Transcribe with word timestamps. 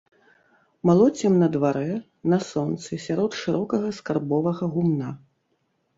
Малоцім 0.89 1.33
на 1.41 1.49
дварэ, 1.57 1.91
на 2.35 2.41
сонцы, 2.49 2.91
сярод 3.07 3.31
шырокага 3.43 3.89
скарбовага 3.99 4.63
гумна. 4.77 5.09